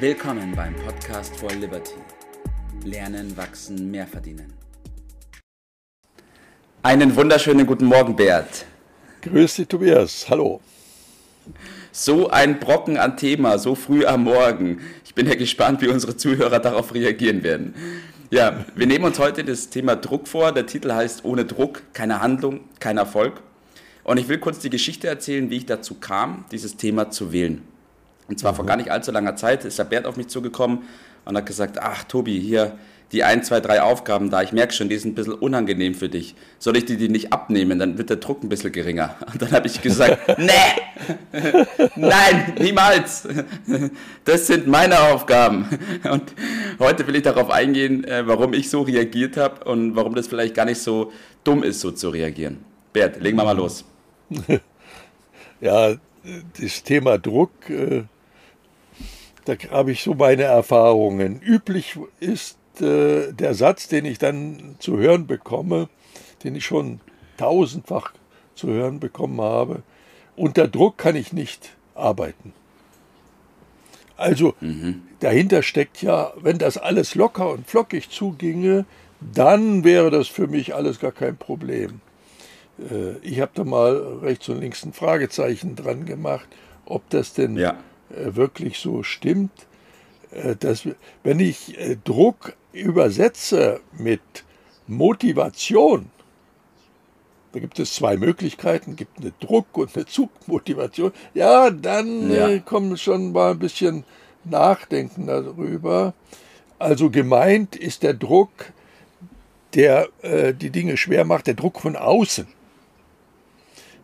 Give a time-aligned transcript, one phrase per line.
[0.00, 1.96] Willkommen beim Podcast for Liberty.
[2.84, 4.52] Lernen, wachsen, mehr verdienen.
[6.84, 8.64] Einen wunderschönen guten Morgen, Bert.
[9.22, 10.26] Grüß dich, Tobias.
[10.30, 10.60] Hallo.
[11.90, 14.78] So ein Brocken an Thema, so früh am Morgen.
[15.04, 17.74] Ich bin ja gespannt, wie unsere Zuhörer darauf reagieren werden.
[18.30, 20.52] Ja, wir nehmen uns heute das Thema Druck vor.
[20.52, 23.42] Der Titel heißt Ohne Druck, keine Handlung, kein Erfolg.
[24.04, 27.62] Und ich will kurz die Geschichte erzählen, wie ich dazu kam, dieses Thema zu wählen.
[28.28, 28.56] Und zwar mhm.
[28.56, 30.82] vor gar nicht allzu langer Zeit ist der Bert auf mich zugekommen
[31.24, 32.78] und hat gesagt, ach Tobi, hier
[33.12, 36.08] die ein, zwei, drei Aufgaben da, ich merke schon, die sind ein bisschen unangenehm für
[36.08, 36.34] dich.
[36.58, 39.16] Soll ich die, die nicht abnehmen, dann wird der Druck ein bisschen geringer.
[39.32, 40.50] Und dann habe ich gesagt, nee,
[41.96, 43.26] nein, niemals.
[44.24, 45.66] Das sind meine Aufgaben.
[46.10, 46.34] Und
[46.78, 50.54] heute will ich darauf eingehen, äh, warum ich so reagiert habe und warum das vielleicht
[50.54, 51.12] gar nicht so
[51.44, 52.58] dumm ist, so zu reagieren.
[52.92, 53.84] Bert, legen wir mal los.
[55.60, 55.96] Ja,
[56.60, 58.04] das Thema Druck, äh,
[59.48, 61.40] da habe ich so meine Erfahrungen.
[61.40, 65.88] Üblich ist äh, der Satz, den ich dann zu hören bekomme,
[66.44, 67.00] den ich schon
[67.38, 68.12] tausendfach
[68.54, 69.82] zu hören bekommen habe,
[70.36, 72.52] unter Druck kann ich nicht arbeiten.
[74.16, 75.02] Also mhm.
[75.20, 78.84] dahinter steckt ja, wenn das alles locker und flockig zuginge,
[79.20, 82.00] dann wäre das für mich alles gar kein Problem.
[82.78, 86.48] Äh, ich habe da mal rechts und links ein Fragezeichen dran gemacht,
[86.84, 87.78] ob das denn ja.
[88.10, 89.52] Äh, wirklich so stimmt.
[90.60, 90.86] Dass,
[91.22, 94.20] wenn ich Druck übersetze mit
[94.86, 96.10] Motivation,
[97.52, 101.12] da gibt es zwei Möglichkeiten, gibt eine Druck- und eine Zugmotivation.
[101.34, 102.48] Ja, dann ja.
[102.48, 104.04] Äh, kommt schon mal ein bisschen
[104.44, 106.14] Nachdenken darüber.
[106.78, 108.72] Also gemeint ist der Druck,
[109.74, 112.46] der äh, die Dinge schwer macht, der Druck von außen,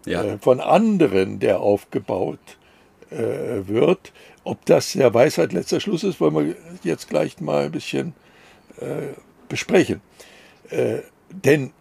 [0.06, 0.24] ja.
[0.24, 2.41] äh, von anderen, der aufgebaut
[3.10, 4.12] äh, wird.
[4.44, 8.14] Ob das der Weisheit letzter Schluss ist, wollen wir jetzt gleich mal ein bisschen
[8.78, 9.14] äh,
[9.48, 10.00] besprechen.
[10.70, 10.98] Äh,
[11.30, 11.73] denn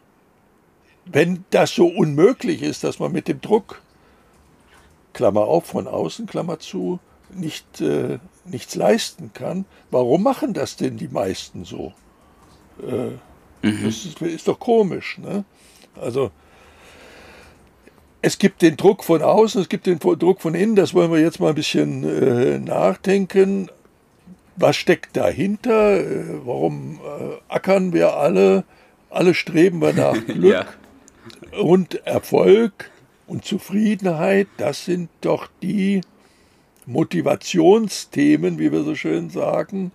[1.05, 3.81] wenn das so unmöglich ist, dass man mit dem Druck,
[5.13, 6.99] Klammer auf, von außen, Klammer zu,
[7.29, 11.93] nicht, äh, nichts leisten kann, warum machen das denn die meisten so?
[12.81, 13.11] Äh,
[13.67, 13.83] mhm.
[13.83, 15.17] Das ist, ist, doch komisch.
[15.17, 15.43] Ne?
[15.99, 16.31] Also
[18.23, 21.19] es gibt den Druck von außen, es gibt den Druck von innen, das wollen wir
[21.19, 23.69] jetzt mal ein bisschen äh, nachdenken
[24.55, 25.99] was steckt dahinter?
[25.99, 28.63] Äh, warum äh, ackern wir alle?
[29.09, 30.67] Alle streben wir nach Glück
[31.51, 31.59] ja.
[31.59, 32.91] und Erfolg
[33.27, 34.47] und Zufriedenheit.
[34.57, 36.01] Das sind doch die
[36.85, 39.91] Motivationsthemen, wie wir so schön sagen.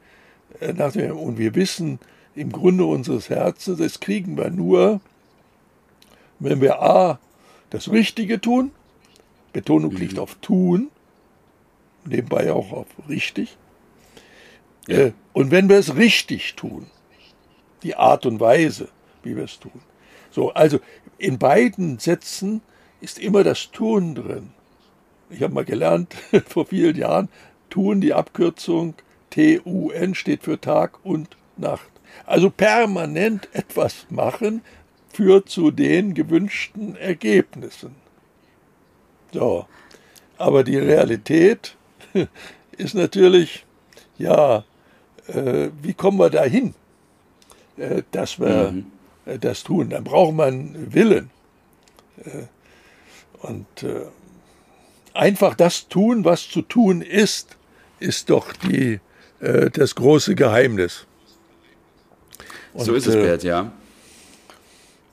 [0.60, 1.98] Äh, und wir wissen
[2.34, 5.00] im Grunde unseres Herzens, das kriegen wir nur,
[6.38, 7.18] wenn wir A,
[7.70, 8.72] das Richtige tun,
[9.52, 10.20] Betonung liegt mhm.
[10.20, 10.90] auf tun,
[12.04, 13.56] nebenbei auch auf richtig,
[14.86, 14.98] ja.
[14.98, 16.86] Äh, und wenn wir es richtig tun,
[17.84, 18.88] die Art und Weise,
[19.22, 19.80] wie wir es tun.
[20.30, 20.80] So, also
[21.16, 22.60] in beiden Sätzen
[23.00, 24.50] ist immer das Tun drin.
[25.30, 26.14] Ich habe mal gelernt
[26.46, 27.28] vor vielen Jahren,
[27.70, 28.94] Tun, die Abkürzung
[29.30, 31.90] TUN steht für Tag und Nacht.
[32.24, 34.62] Also permanent etwas machen
[35.18, 37.96] führt zu den gewünschten Ergebnissen.
[39.32, 39.66] So,
[40.36, 41.76] aber die Realität
[42.76, 43.66] ist natürlich,
[44.16, 44.62] ja,
[45.26, 46.72] äh, wie kommen wir dahin,
[47.78, 48.92] äh, dass wir mhm.
[49.26, 49.90] Äh, das tun?
[49.90, 51.30] Dann braucht man Willen.
[52.24, 52.44] Äh,
[53.44, 54.06] und äh,
[55.14, 57.56] einfach das tun, was zu tun ist,
[57.98, 59.00] ist doch die,
[59.40, 61.06] das große Geheimnis.
[62.72, 63.72] Und, so ist es, Bert, ja.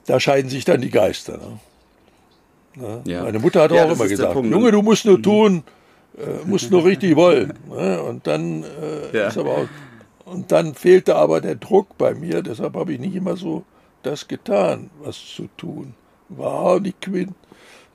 [0.05, 1.37] Da scheiden sich dann die Geister.
[1.37, 1.59] Ne?
[2.75, 3.01] Ne?
[3.05, 3.23] Ja.
[3.23, 5.23] Meine Mutter hat ja, auch immer gesagt, Junge, du musst nur mhm.
[5.23, 5.63] tun,
[6.17, 7.53] äh, musst nur richtig wollen.
[7.69, 8.01] Ne?
[8.01, 9.27] Und dann äh, ja.
[9.27, 9.67] ist aber auch
[10.25, 13.63] und dann fehlte aber der Druck bei mir, deshalb habe ich nicht immer so
[14.01, 15.93] das getan, was zu tun
[16.29, 16.79] war.
[16.79, 17.35] Die, Quint,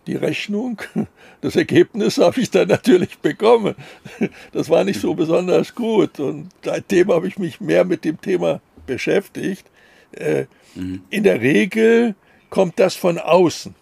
[0.06, 0.80] die Rechnung,
[1.40, 3.74] das Ergebnis habe ich dann natürlich bekommen.
[4.52, 6.20] Das war nicht so besonders gut.
[6.20, 9.66] Und seitdem habe ich mich mehr mit dem Thema beschäftigt.
[10.12, 10.46] Äh.
[11.10, 12.14] In der Regel
[12.48, 13.74] kommt das von außen.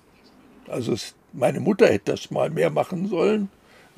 [0.68, 3.48] Also es, meine Mutter hätte das mal mehr machen sollen,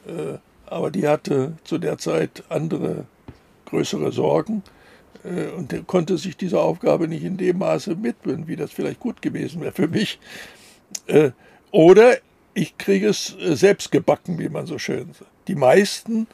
[0.06, 3.04] äh, aber die hatte zu der Zeit andere
[3.66, 4.62] größere Sorgen
[5.24, 9.22] äh, und konnte sich dieser Aufgabe nicht in dem Maße widmen, wie das vielleicht gut
[9.22, 10.18] gewesen wäre für mich.
[11.06, 11.30] Äh,
[11.70, 12.16] oder
[12.54, 15.30] ich kriege es äh, selbst gebacken, wie man so schön sagt.
[15.48, 16.26] Die meisten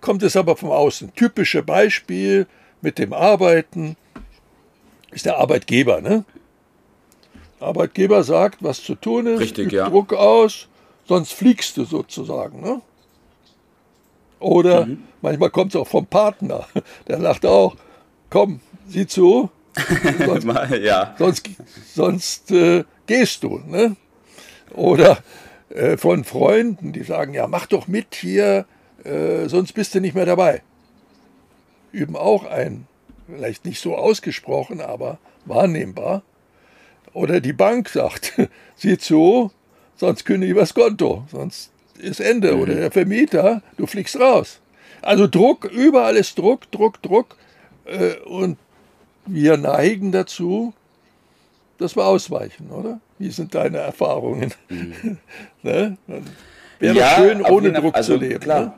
[0.00, 1.14] kommt es aber vom Außen.
[1.14, 2.46] Typische Beispiel
[2.80, 3.96] mit dem Arbeiten
[5.10, 6.00] ist der Arbeitgeber.
[6.00, 6.24] Ne?
[7.60, 9.88] Arbeitgeber sagt, was zu tun ist, Richtig, ja.
[9.88, 10.68] Druck aus,
[11.06, 12.60] sonst fliegst du sozusagen.
[12.60, 12.80] Ne?
[14.40, 15.04] Oder mhm.
[15.20, 16.66] manchmal kommt es auch vom Partner.
[17.08, 17.76] Der sagt auch,
[18.30, 19.50] komm, sieh zu,
[20.24, 20.46] sonst,
[20.80, 21.14] ja.
[21.18, 21.48] sonst,
[21.94, 23.60] sonst äh, gehst du.
[23.66, 23.96] Ne?
[24.74, 25.18] Oder
[25.70, 28.66] äh, von Freunden, die sagen, ja, mach doch mit hier,
[29.04, 30.62] äh, sonst bist du nicht mehr dabei.
[31.92, 32.86] Üben auch ein,
[33.28, 36.22] vielleicht nicht so ausgesprochen, aber wahrnehmbar.
[37.12, 38.34] Oder die Bank sagt,
[38.76, 39.50] sieh zu,
[39.96, 42.54] sonst kündige ich das Konto, sonst ist Ende.
[42.54, 42.62] Mhm.
[42.62, 44.60] Oder der Vermieter, du fliegst raus.
[45.02, 47.36] Also Druck, überall ist Druck, Druck, Druck.
[47.84, 48.58] Äh, und
[49.26, 50.72] wir neigen dazu,
[51.78, 53.00] dass wir ausweichen, oder?
[53.18, 54.52] Wie sind deine Erfahrungen?
[54.68, 55.18] Mhm.
[55.62, 55.96] ne?
[56.78, 58.40] Wäre ja, schön, ohne Druck also, zu leben.
[58.40, 58.60] Klar.
[58.60, 58.72] Ne?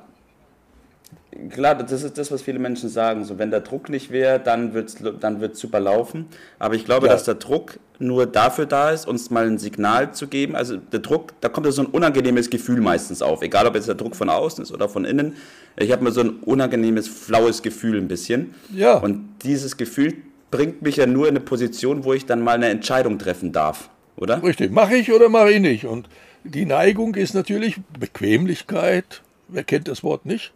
[1.50, 3.24] Klar, das ist das, was viele Menschen sagen.
[3.24, 6.26] So, wenn der Druck nicht wäre, dann wird es dann wird's super laufen.
[6.58, 7.12] Aber ich glaube, ja.
[7.12, 10.56] dass der Druck nur dafür da ist, uns mal ein Signal zu geben.
[10.56, 13.42] Also der Druck, da kommt so ein unangenehmes Gefühl meistens auf.
[13.42, 15.36] Egal, ob jetzt der Druck von außen ist oder von innen.
[15.76, 18.54] Ich habe mir so ein unangenehmes, flaues Gefühl ein bisschen.
[18.74, 18.94] Ja.
[18.94, 20.14] Und dieses Gefühl
[20.50, 23.90] bringt mich ja nur in eine Position, wo ich dann mal eine Entscheidung treffen darf,
[24.16, 24.42] oder?
[24.42, 24.72] Richtig.
[24.72, 25.84] Mache ich oder mache ich nicht?
[25.84, 26.08] Und
[26.42, 29.22] die Neigung ist natürlich Bequemlichkeit.
[29.48, 30.52] Wer kennt das Wort nicht?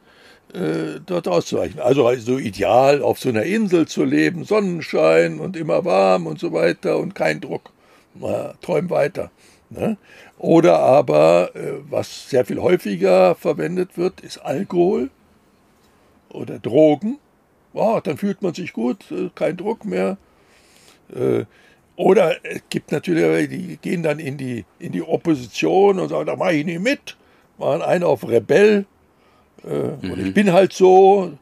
[0.55, 1.81] Äh, dort auszuweichen.
[1.81, 6.53] Also so ideal auf so einer Insel zu leben, Sonnenschein und immer warm und so
[6.53, 7.73] weiter und kein Druck.
[8.15, 9.31] Mal träum weiter.
[9.71, 9.97] Ne?
[10.39, 15.11] Oder aber, äh, was sehr viel häufiger verwendet wird, ist Alkohol
[16.29, 17.19] oder Drogen.
[17.73, 20.17] Oh, dann fühlt man sich gut, äh, kein Druck mehr.
[21.12, 21.45] Äh,
[21.97, 26.37] oder es gibt natürlich, die gehen dann in die, in die Opposition und sagen, da
[26.37, 27.17] mache ich nicht mit.
[27.59, 28.87] Machen einen auf Rebell
[29.62, 30.27] äh, mhm.
[30.27, 31.33] ich bin halt so,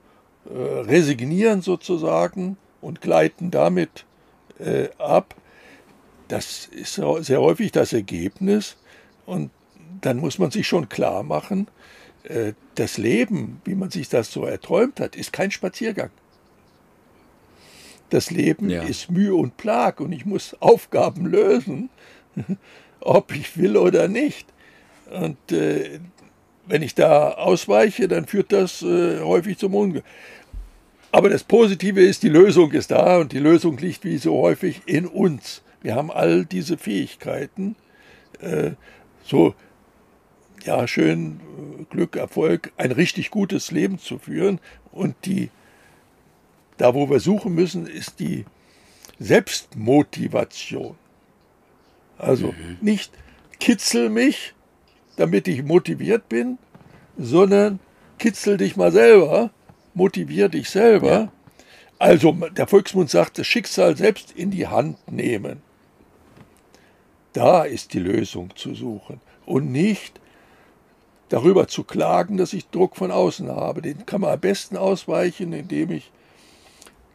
[0.44, 4.04] äh, resignieren sozusagen und gleiten damit
[4.58, 5.34] äh, ab.
[6.28, 8.76] Das ist sehr häufig das Ergebnis.
[9.24, 9.50] Und
[10.00, 11.68] dann muss man sich schon klar machen,
[12.24, 16.10] äh, das Leben, wie man sich das so erträumt hat, ist kein Spaziergang.
[18.10, 18.82] Das Leben ja.
[18.82, 21.88] ist Mühe und Plag und ich muss Aufgaben lösen,
[23.00, 24.46] ob ich will oder nicht.
[25.10, 26.00] Und äh,
[26.66, 30.04] wenn ich da ausweiche, dann führt das äh, häufig zum Unglück.
[31.10, 34.82] Aber das Positive ist, die Lösung ist da und die Lösung liegt wie so häufig
[34.86, 35.62] in uns.
[35.82, 37.76] Wir haben all diese Fähigkeiten,
[38.40, 38.72] äh,
[39.24, 39.54] so
[40.64, 41.40] ja schön
[41.80, 44.60] äh, Glück, Erfolg, ein richtig gutes Leben zu führen.
[44.90, 45.50] Und die,
[46.78, 48.44] da wo wir suchen müssen, ist die
[49.18, 50.96] Selbstmotivation.
[52.18, 52.78] Also mhm.
[52.80, 53.12] nicht
[53.58, 54.54] kitzel mich,
[55.22, 56.58] damit ich motiviert bin,
[57.16, 57.78] sondern
[58.18, 59.50] kitzel dich mal selber,
[59.94, 61.12] motivier dich selber.
[61.12, 61.32] Ja.
[62.00, 65.62] Also der Volksmund sagt, das Schicksal selbst in die Hand nehmen.
[67.34, 70.18] Da ist die Lösung zu suchen und nicht
[71.28, 73.80] darüber zu klagen, dass ich Druck von außen habe.
[73.80, 76.10] Den kann man am besten ausweichen, indem ich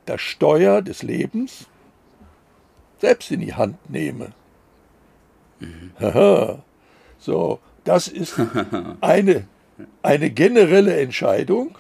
[0.06, 1.66] das Steuer des Lebens
[3.00, 4.32] selbst in die Hand nehme.
[5.60, 5.92] Mhm.
[7.20, 8.36] so, das ist
[9.02, 9.48] eine,
[10.04, 11.78] eine generelle Entscheidung.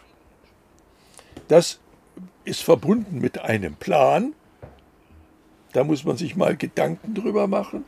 [1.49, 1.79] Das
[2.45, 4.33] ist verbunden mit einem Plan.
[5.73, 7.83] Da muss man sich mal Gedanken drüber machen.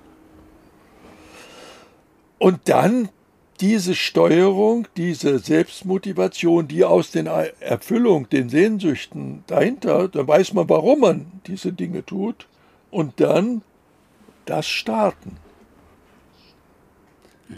[2.39, 3.09] Und dann
[3.61, 7.25] diese Steuerung, diese Selbstmotivation, die aus der
[7.61, 12.47] Erfüllung, den Sehnsüchten dahinter, dann weiß man, warum man diese Dinge tut.
[12.91, 13.61] Und dann
[14.45, 15.37] das Starten.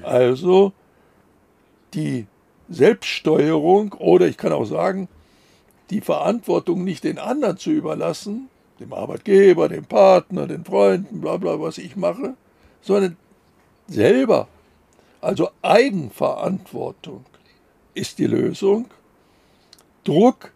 [0.03, 0.73] Also
[1.93, 2.27] die
[2.69, 5.07] Selbststeuerung oder ich kann auch sagen,
[5.89, 11.59] die Verantwortung nicht den anderen zu überlassen, dem Arbeitgeber, dem Partner, den Freunden, bla bla,
[11.59, 12.35] was ich mache,
[12.81, 13.17] sondern
[13.87, 14.47] selber.
[15.19, 17.25] Also Eigenverantwortung
[17.93, 18.85] ist die Lösung.
[20.03, 20.51] Druck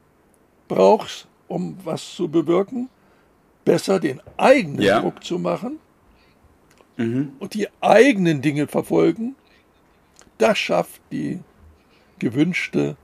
[0.67, 2.89] brauchst, um was zu bewirken.
[3.65, 5.01] Besser den eigenen ja.
[5.01, 5.79] Druck zu machen
[6.97, 7.33] mhm.
[7.39, 9.35] und die eigenen Dinge verfolgen,
[10.37, 11.39] das schafft die
[12.19, 12.95] gewünschte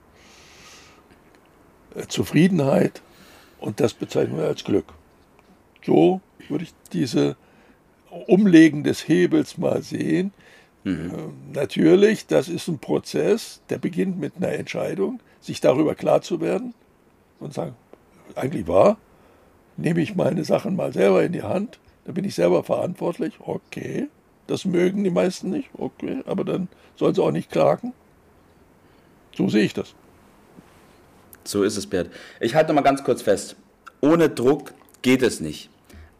[1.95, 3.01] äh, Zufriedenheit
[3.59, 4.93] und das bezeichnen wir als Glück.
[5.85, 7.35] So würde ich diese
[8.27, 10.33] Umlegen des Hebels mal sehen.
[10.83, 11.11] Mhm.
[11.13, 16.41] Ähm, natürlich, das ist ein Prozess, der beginnt mit einer Entscheidung, sich darüber klar zu
[16.41, 16.73] werden
[17.39, 17.75] und sagen,
[18.35, 18.97] eigentlich wahr,
[19.77, 23.35] nehme ich meine Sachen mal selber in die Hand da bin ich selber verantwortlich.
[23.39, 24.07] Okay,
[24.47, 25.69] das mögen die meisten nicht.
[25.77, 27.93] Okay, aber dann sollen sie auch nicht klagen.
[29.35, 29.93] So sehe ich das.
[31.43, 32.09] So ist es, Bert.
[32.39, 33.55] Ich halte mal ganz kurz fest.
[34.01, 35.69] Ohne Druck geht es nicht.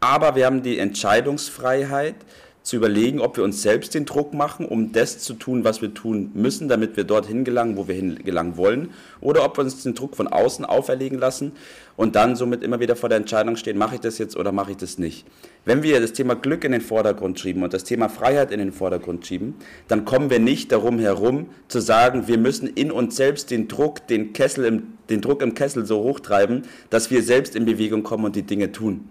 [0.00, 2.16] Aber wir haben die Entscheidungsfreiheit,
[2.62, 5.94] zu überlegen, ob wir uns selbst den Druck machen, um das zu tun, was wir
[5.94, 8.90] tun müssen, damit wir dorthin gelangen, wo wir hingelangen wollen,
[9.20, 11.52] oder ob wir uns den Druck von außen auferlegen lassen
[11.96, 14.72] und dann somit immer wieder vor der Entscheidung stehen, mache ich das jetzt oder mache
[14.72, 15.26] ich das nicht.
[15.64, 18.72] Wenn wir das Thema Glück in den Vordergrund schieben und das Thema Freiheit in den
[18.72, 19.54] Vordergrund schieben,
[19.88, 24.06] dann kommen wir nicht darum herum zu sagen, wir müssen in uns selbst den Druck,
[24.06, 28.24] den Kessel im, den Druck im Kessel so hochtreiben, dass wir selbst in Bewegung kommen
[28.24, 29.08] und die Dinge tun.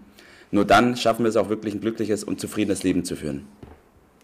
[0.52, 3.46] Nur dann schaffen wir es auch wirklich ein glückliches und zufriedenes Leben zu führen.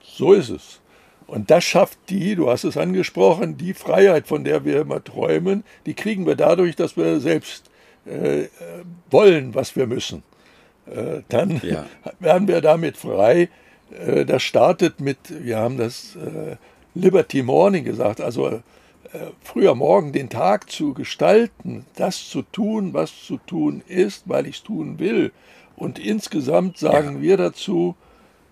[0.03, 0.81] So ist es.
[1.27, 5.65] Und das schafft die, du hast es angesprochen, die Freiheit, von der wir immer träumen,
[5.87, 7.71] die kriegen wir dadurch, dass wir selbst
[8.07, 8.45] äh,
[9.11, 10.23] wollen, was wir müssen.
[10.87, 11.87] Äh, dann ja.
[12.21, 13.49] werden wir damit frei.
[13.91, 16.57] Äh, das startet mit, wir haben das äh,
[16.95, 18.61] Liberty Morning gesagt, also äh,
[19.43, 24.57] früher Morgen den Tag zu gestalten, das zu tun, was zu tun ist, weil ich
[24.57, 25.33] es tun will,
[25.79, 27.23] und insgesamt sagen ja.
[27.23, 27.95] wir dazu,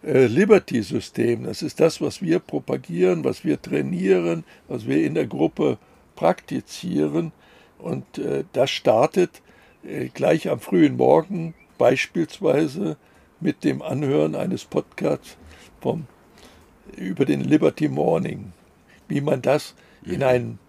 [0.04, 5.26] äh, Liberty-System, das ist das, was wir propagieren, was wir trainieren, was wir in der
[5.26, 5.78] Gruppe
[6.14, 7.32] praktizieren.
[7.78, 9.42] Und äh, das startet
[9.84, 12.96] äh, gleich am frühen Morgen beispielsweise
[13.40, 15.36] mit dem Anhören eines Podcasts
[15.80, 16.06] vom,
[16.96, 18.52] über den Liberty Morning,
[19.08, 20.60] wie man das in, ein,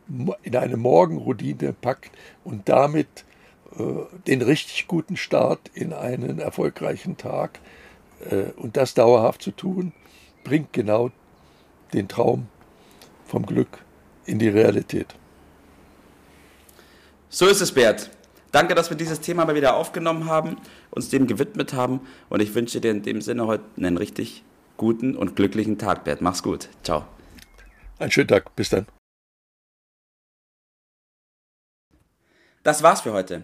[0.42, 2.12] in eine Morgenroutine packt
[2.44, 3.26] und damit
[4.28, 7.60] den richtig guten Start in einen erfolgreichen Tag.
[8.30, 9.94] Äh, und das dauerhaft zu tun,
[10.44, 11.12] bringt genau
[11.94, 12.48] den Traum
[13.26, 13.80] vom Glück
[14.26, 15.16] in die Realität.
[17.30, 18.10] So ist es, Bert.
[18.52, 20.58] Danke, dass wir dieses Thema mal wieder aufgenommen haben,
[20.90, 24.44] uns dem gewidmet haben und ich wünsche dir in dem Sinne heute einen richtig
[24.78, 26.22] guten und glücklichen Tag, Bert.
[26.22, 26.70] Mach's gut.
[26.84, 27.06] Ciao.
[28.00, 28.56] Einen schönen Tag.
[28.56, 28.88] Bis dann.
[32.64, 33.44] Das war's für heute.